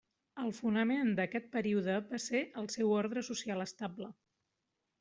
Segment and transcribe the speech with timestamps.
[0.43, 4.13] El fonament d'aquest període va ser el seu ordre social estable.